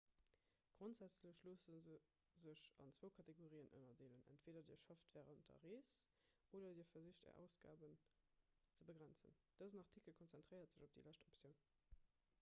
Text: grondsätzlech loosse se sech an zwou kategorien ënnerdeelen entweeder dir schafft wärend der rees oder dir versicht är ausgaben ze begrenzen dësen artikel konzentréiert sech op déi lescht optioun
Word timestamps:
grondsätzlech 0.77 1.41
loosse 1.45 1.57
se 1.73 1.81
sech 2.45 2.79
an 2.85 2.93
zwou 2.97 3.09
kategorien 3.17 3.67
ënnerdeelen 3.79 4.23
entweeder 4.35 4.63
dir 4.71 4.79
schafft 4.85 5.13
wärend 5.17 5.45
der 5.51 5.61
rees 5.65 5.99
oder 6.61 6.71
dir 6.79 6.87
versicht 6.93 7.27
är 7.31 7.37
ausgaben 7.43 7.97
ze 8.79 8.87
begrenzen 8.89 9.35
dësen 9.61 9.85
artikel 9.85 10.17
konzentréiert 10.23 10.75
sech 10.79 10.87
op 10.89 10.97
déi 10.97 11.05
lescht 11.11 11.27
optioun 11.33 11.61